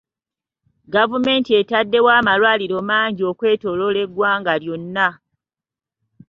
[0.93, 5.07] Gavumenti etaddewo amalwaliro mangi okwetooloola eggwanga lyonna.